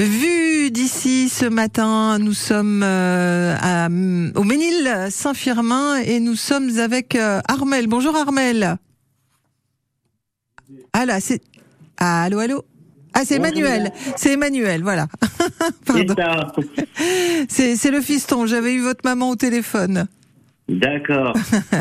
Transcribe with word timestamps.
Vu 0.00 0.70
d'ici 0.70 1.28
ce 1.28 1.44
matin, 1.44 2.18
nous 2.18 2.32
sommes 2.32 2.82
euh, 2.82 3.54
à, 3.60 3.84
au 4.34 4.44
Ménil 4.44 5.08
Saint-Firmin 5.10 5.98
et 5.98 6.20
nous 6.20 6.36
sommes 6.36 6.78
avec 6.78 7.14
euh, 7.16 7.42
Armel. 7.46 7.86
Bonjour 7.86 8.16
Armel. 8.16 8.78
Ah 10.94 11.04
là, 11.04 11.20
c'est... 11.20 11.42
Ah, 11.98 12.22
allô, 12.22 12.38
allô? 12.38 12.64
Ah, 13.12 13.26
c'est 13.26 13.34
Emmanuel. 13.34 13.92
C'est 14.16 14.32
Emmanuel, 14.32 14.82
voilà. 14.82 15.06
Pardon. 15.84 16.14
C'est 17.50 17.76
c'est 17.76 17.90
le 17.90 18.00
fiston. 18.00 18.46
J'avais 18.46 18.72
eu 18.72 18.80
votre 18.80 19.04
maman 19.04 19.28
au 19.28 19.36
téléphone. 19.36 20.06
D'accord. 20.70 21.34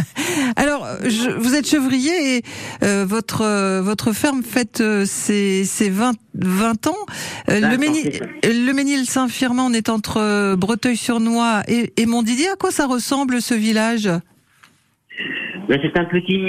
Alors, 0.56 0.88
je, 1.04 1.30
vous 1.30 1.54
êtes 1.54 1.70
chevrier 1.70 2.38
et 2.38 2.42
euh, 2.82 3.06
votre 3.06 3.44
euh, 3.44 3.82
votre 3.84 4.14
ferme 4.14 4.42
fête 4.42 4.82
euh, 4.82 5.06
ses, 5.06 5.64
ses 5.64 5.92
20, 5.92 6.14
20 6.34 6.88
ans. 6.88 6.96
Le, 7.48 7.78
Ménil, 7.78 8.20
le 8.44 8.74
Ménil 8.74 9.06
Saint-Firmin, 9.06 9.68
on 9.70 9.74
est 9.74 9.90
entre 9.90 10.56
Breteuil-sur-Noix 10.56 11.62
et, 11.68 11.94
et 11.98 12.08
Montdidier. 12.08 12.50
À 12.50 12.56
quoi 12.56 12.72
ça 12.72 12.88
ressemble 12.88 13.42
ce 13.42 13.54
village? 13.54 14.10
Ben, 15.68 15.80
C'est 15.84 15.96
un 16.00 16.06
petit 16.06 16.40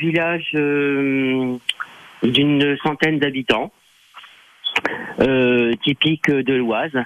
village 0.00 0.50
d'une 2.24 2.76
centaine 2.82 3.20
d'habitants, 3.20 3.70
typique 5.84 6.28
de 6.28 6.54
l'Oise, 6.54 6.98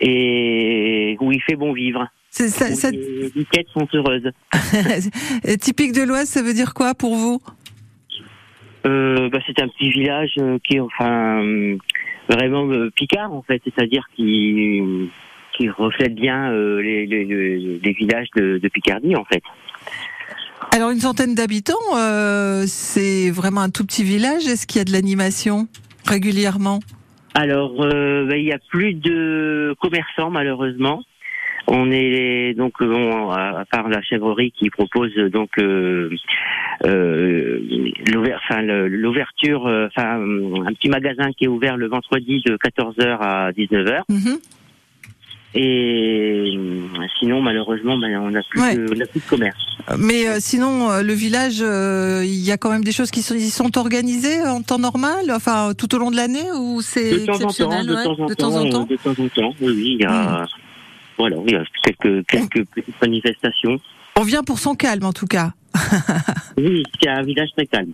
et 0.00 0.87
où 1.20 1.32
il 1.32 1.40
fait 1.42 1.56
bon 1.56 1.72
vivre. 1.72 2.06
Ça, 2.30 2.48
ça- 2.48 2.90
Les 2.90 3.30
les 3.34 3.44
quêtes 3.46 3.68
sont 3.72 3.88
heureuses. 3.94 4.30
typique 5.60 5.92
de 5.92 6.02
l'Oise, 6.02 6.28
ça 6.28 6.42
veut 6.42 6.52
dire 6.54 6.74
quoi 6.74 6.94
pour 6.94 7.14
vous? 7.16 7.40
Euh, 8.86 9.28
bah, 9.30 9.38
c'est 9.46 9.60
un 9.60 9.68
petit 9.68 9.90
village 9.90 10.32
euh, 10.38 10.58
qui 10.62 10.76
est 10.76 10.80
enfin 10.80 11.42
euh, 11.42 11.76
vraiment 12.28 12.68
picard 12.94 13.32
en 13.32 13.42
fait, 13.42 13.60
c'est-à-dire 13.64 14.04
qui 14.14 14.80
qui 15.56 15.68
reflète 15.68 16.14
bien 16.14 16.52
euh, 16.52 16.80
les, 16.80 17.06
les, 17.06 17.24
les- 17.24 17.80
les 17.82 17.92
villages 17.92 18.28
de, 18.36 18.58
de 18.58 18.68
Picardie 18.68 19.16
en 19.16 19.24
fait. 19.24 19.42
Alors 20.72 20.90
une 20.90 21.00
centaine 21.00 21.34
d'habitants, 21.34 21.74
euh, 21.96 22.64
c'est 22.66 23.30
vraiment 23.30 23.62
un 23.62 23.70
tout 23.70 23.84
petit 23.84 24.04
village? 24.04 24.46
Est-ce 24.46 24.66
qu'il 24.66 24.78
y 24.78 24.82
a 24.82 24.84
de 24.84 24.92
l'animation 24.92 25.66
régulièrement? 26.06 26.78
Alors 27.38 27.76
euh, 27.84 28.26
bah, 28.26 28.36
il 28.36 28.46
y 28.46 28.52
a 28.52 28.58
plus 28.58 28.94
de 28.94 29.72
commerçants 29.80 30.28
malheureusement. 30.28 31.04
On 31.68 31.92
est 31.92 32.52
donc 32.54 32.82
bon, 32.82 33.30
à 33.30 33.64
part 33.70 33.88
la 33.88 34.02
chèvrerie 34.02 34.50
qui 34.50 34.70
propose 34.70 35.14
donc 35.30 35.50
euh, 35.58 36.10
euh, 36.84 37.60
l'ouverture, 38.88 39.68
euh, 39.68 39.86
enfin 39.86 40.20
un 40.20 40.72
petit 40.72 40.88
magasin 40.88 41.30
qui 41.32 41.44
est 41.44 41.48
ouvert 41.48 41.76
le 41.76 41.86
vendredi 41.86 42.42
de 42.44 42.56
14h 42.56 43.18
à 43.20 43.52
19h. 43.52 44.02
Mhm. 44.08 44.38
Et 45.60 46.54
euh, 46.56 47.06
sinon, 47.18 47.42
malheureusement, 47.42 47.98
ben, 47.98 48.16
on 48.20 48.30
n'a 48.30 48.42
plus, 48.48 48.60
Ouais. 48.60 48.76
plus 48.76 49.20
de 49.20 49.28
commerce. 49.28 49.58
Mais 49.98 50.28
euh, 50.28 50.36
sinon, 50.38 50.88
euh, 50.88 51.02
le 51.02 51.12
village, 51.14 51.58
euh, 51.62 52.22
il 52.24 52.44
y 52.44 52.52
a 52.52 52.56
quand 52.56 52.70
même 52.70 52.84
des 52.84 52.92
choses 52.92 53.10
qui 53.10 53.22
sont, 53.22 53.34
ils 53.34 53.50
sont 53.50 53.76
organisées 53.76 54.40
en 54.44 54.62
temps 54.62 54.78
normal, 54.78 55.32
enfin 55.34 55.72
tout 55.76 55.92
au 55.96 55.98
long 55.98 56.12
de 56.12 56.16
l'année, 56.16 56.46
ou 56.56 56.80
c'est 56.80 57.10
De 57.10 57.26
temps 57.26 57.32
en 57.32 57.38
temps, 57.38 57.44
exceptionnel 57.48 57.86
de 57.86 57.94
temps 57.94 58.16
en 58.20 58.26
de 58.26 58.34
temps, 58.34 58.50
temps 58.50 58.56
en 58.56 58.70
temps 58.70 58.84
de 58.84 58.96
temps 58.96 59.10
en 59.10 59.28
temps. 59.28 59.54
Oui, 59.60 59.72
oui, 59.74 59.96
il 59.98 60.02
y 60.02 60.04
a, 60.04 60.46
voilà, 61.18 61.36
il 61.44 61.52
y 61.52 61.56
a 61.56 61.64
quelques, 61.82 62.24
quelques 62.28 62.64
petites 62.68 63.02
manifestations. 63.02 63.80
On 64.16 64.22
vient 64.22 64.44
pour 64.44 64.60
son 64.60 64.76
calme 64.76 65.04
en 65.04 65.12
tout 65.12 65.26
cas. 65.26 65.54
Oui, 66.58 66.82
c'est 67.00 67.08
un 67.08 67.22
village 67.22 67.50
très 67.56 67.66
calme. 67.66 67.92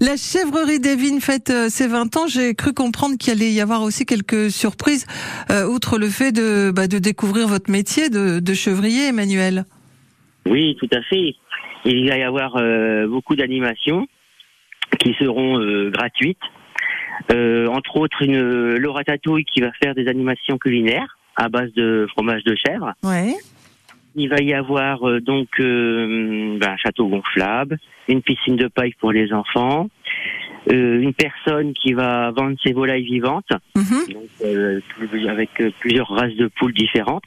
La 0.00 0.16
chèvrerie 0.16 0.80
des 0.80 0.96
vignes 0.96 1.20
fête 1.20 1.50
euh, 1.50 1.68
ses 1.68 1.86
20 1.86 2.16
ans. 2.16 2.26
J'ai 2.26 2.54
cru 2.54 2.72
comprendre 2.72 3.16
qu'il 3.18 3.32
allait 3.32 3.52
y 3.52 3.60
avoir 3.60 3.82
aussi 3.82 4.04
quelques 4.04 4.50
surprises, 4.50 5.06
euh, 5.50 5.66
outre 5.66 5.98
le 5.98 6.08
fait 6.08 6.32
de, 6.32 6.72
bah, 6.74 6.88
de 6.88 6.98
découvrir 6.98 7.46
votre 7.46 7.70
métier 7.70 8.10
de, 8.10 8.40
de 8.40 8.54
chevrier, 8.54 9.08
Emmanuel. 9.08 9.64
Oui, 10.46 10.76
tout 10.80 10.88
à 10.92 11.02
fait. 11.02 11.34
Il 11.84 12.08
va 12.08 12.18
y 12.18 12.22
avoir 12.22 12.56
euh, 12.56 13.06
beaucoup 13.06 13.36
d'animations 13.36 14.06
qui 14.98 15.14
seront 15.18 15.60
euh, 15.60 15.90
gratuites. 15.90 16.38
Entre 17.30 17.96
autres, 17.96 18.22
une 18.22 18.76
Laura 18.76 19.04
Tatouille 19.04 19.44
qui 19.44 19.60
va 19.60 19.70
faire 19.80 19.94
des 19.94 20.08
animations 20.08 20.58
culinaires 20.58 21.16
à 21.36 21.48
base 21.48 21.72
de 21.74 22.06
fromage 22.10 22.42
de 22.44 22.56
chèvre. 22.56 22.92
Ouais. 23.04 23.34
Il 24.16 24.28
va 24.28 24.40
y 24.40 24.52
avoir 24.52 25.08
euh, 25.08 25.20
donc 25.20 25.48
euh, 25.60 26.58
ben, 26.58 26.70
un 26.72 26.76
château 26.76 27.06
gonflable, 27.08 27.78
une 28.08 28.22
piscine 28.22 28.56
de 28.56 28.66
paille 28.68 28.94
pour 29.00 29.12
les 29.12 29.32
enfants, 29.32 29.88
euh, 30.72 31.00
une 31.00 31.14
personne 31.14 31.72
qui 31.74 31.92
va 31.92 32.30
vendre 32.32 32.56
ses 32.62 32.72
volailles 32.72 33.04
vivantes, 33.04 33.50
Mhm. 33.76 34.12
donc, 34.14 34.28
euh, 34.44 34.80
avec 35.28 35.50
euh, 35.60 35.70
plusieurs 35.80 36.08
races 36.08 36.34
de 36.34 36.48
poules 36.58 36.74
différentes. 36.74 37.22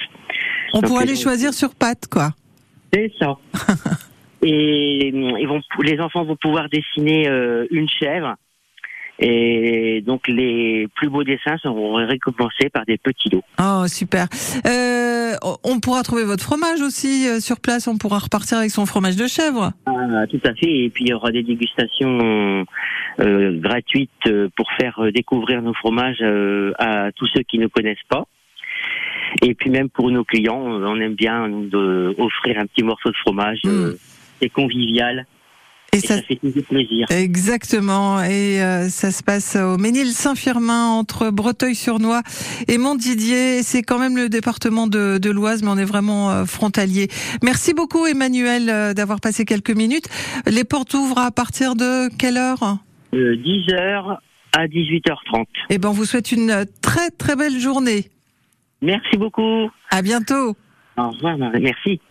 On 0.73 0.79
Donc, 0.81 0.89
pourra 0.89 1.05
les 1.05 1.15
choisir 1.15 1.53
sur 1.53 1.73
pattes, 1.73 2.07
quoi. 2.11 2.31
C'est 2.93 3.11
ça. 3.17 3.37
Et 4.45 5.07
ils 5.07 5.47
vont, 5.47 5.61
les 5.81 5.99
enfants 6.01 6.25
vont 6.25 6.35
pouvoir 6.35 6.67
dessiner 6.69 7.29
euh, 7.29 7.65
une 7.71 7.87
chèvre. 7.87 8.35
Et 9.19 10.03
donc 10.05 10.27
les 10.27 10.87
plus 10.95 11.07
beaux 11.09 11.23
dessins 11.23 11.57
seront 11.59 11.93
récompensés 11.93 12.69
par 12.73 12.85
des 12.85 12.97
petits 12.97 13.29
lots. 13.29 13.43
Oh, 13.59 13.85
super. 13.87 14.27
Euh, 14.65 15.33
on 15.63 15.79
pourra 15.79 16.01
trouver 16.03 16.23
votre 16.23 16.43
fromage 16.43 16.81
aussi 16.81 17.27
euh, 17.27 17.39
sur 17.39 17.59
place. 17.59 17.87
On 17.87 17.97
pourra 17.97 18.17
repartir 18.19 18.57
avec 18.57 18.71
son 18.71 18.85
fromage 18.85 19.15
de 19.15 19.27
chèvre. 19.27 19.71
Ah, 19.85 20.25
tout 20.29 20.41
à 20.43 20.53
fait. 20.55 20.85
Et 20.85 20.89
puis 20.89 21.05
il 21.05 21.09
y 21.09 21.13
aura 21.13 21.31
des 21.31 21.43
dégustations 21.43 22.65
euh, 23.19 23.59
gratuites 23.59 24.09
euh, 24.27 24.49
pour 24.55 24.67
faire 24.79 24.99
euh, 24.99 25.11
découvrir 25.11 25.61
nos 25.61 25.73
fromages 25.75 26.17
euh, 26.21 26.73
à 26.79 27.11
tous 27.11 27.27
ceux 27.27 27.43
qui 27.43 27.59
ne 27.59 27.67
connaissent 27.67 27.97
pas. 28.09 28.25
Et 29.41 29.53
puis 29.53 29.69
même 29.69 29.89
pour 29.89 30.09
nos 30.11 30.23
clients, 30.23 30.59
on 30.59 30.99
aime 30.99 31.15
bien 31.15 31.47
nous, 31.47 31.67
de 31.67 32.15
offrir 32.17 32.59
un 32.59 32.65
petit 32.65 32.83
morceau 32.83 33.09
de 33.09 33.15
fromage. 33.17 33.59
euh, 33.65 33.93
C'est 34.41 34.49
convivial 34.49 35.25
Et 35.93 35.97
et 35.97 35.99
ça, 35.99 36.21
fait 36.23 36.35
toujours 36.35 36.63
plaisir. 36.63 37.05
Exactement. 37.09 38.21
Et 38.23 38.61
euh, 38.61 38.89
ça 38.89 39.11
se 39.11 39.23
passe 39.23 39.55
au 39.55 39.77
Ménil 39.77 40.07
Saint-Firmin 40.07 40.87
entre 40.87 41.29
Breteuil-sur-Noix 41.29 42.21
et 42.67 42.77
Montdidier. 42.77 43.61
C'est 43.63 43.83
quand 43.83 43.99
même 43.99 44.17
le 44.17 44.29
département 44.29 44.87
de, 44.87 45.17
de 45.17 45.29
l'Oise, 45.29 45.63
mais 45.63 45.69
on 45.69 45.77
est 45.77 45.85
vraiment 45.85 46.31
euh, 46.31 46.45
frontalier. 46.45 47.07
Merci 47.43 47.73
beaucoup 47.73 48.05
Emmanuel 48.05 48.69
euh, 48.69 48.93
d'avoir 48.93 49.19
passé 49.21 49.45
quelques 49.45 49.75
minutes. 49.75 50.07
Les 50.47 50.63
portes 50.63 50.93
ouvrent 50.93 51.19
à 51.19 51.31
partir 51.31 51.75
de 51.75 52.09
quelle 52.17 52.37
heure? 52.37 52.77
De 53.11 53.35
10h 53.35 54.17
à 54.57 54.67
18h30. 54.67 55.45
Eh 55.69 55.77
ben, 55.77 55.89
on 55.89 55.93
vous 55.93 56.05
souhaite 56.05 56.31
une 56.31 56.65
très 56.81 57.09
très 57.11 57.35
belle 57.35 57.59
journée. 57.59 58.09
Merci 58.81 59.17
beaucoup. 59.17 59.69
À 59.91 60.01
bientôt. 60.01 60.55
Au 60.97 61.09
revoir, 61.09 61.37
merci. 61.37 61.99